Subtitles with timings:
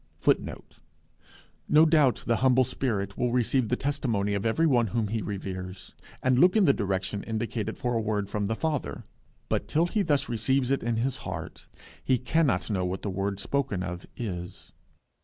[0.19, 0.79] [Footnote:
[1.69, 5.93] No doubt the humble spirit will receive the testimony of every one whom he reveres,
[6.23, 9.03] and look in the direction indicated for a word from the Father;
[9.47, 11.67] but till he thus receives it in his heart,
[12.03, 14.71] he cannot know what the word spoken of is.